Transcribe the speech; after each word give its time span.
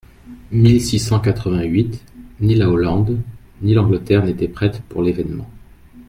mille 0.51 0.81
six 0.81 0.97
cent 0.97 1.19
quatre-vingt-huit 1.19 2.03
Ni 2.39 2.55
la 2.55 2.71
Hollande, 2.71 3.21
ni 3.61 3.75
l'Angleterre, 3.75 4.25
n'étaient 4.25 4.47
prêtes 4.47 4.81
pour 4.89 5.03
l'événement. 5.03 5.47